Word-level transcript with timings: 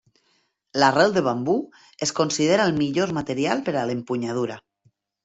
L'arrel 0.83 1.11
de 1.17 1.21
bambú 1.27 1.57
es 2.07 2.13
considera 2.19 2.65
el 2.71 2.73
millor 2.79 3.13
material 3.19 3.63
per 3.69 3.75
a 3.75 3.85
l'empunyadura. 3.91 4.57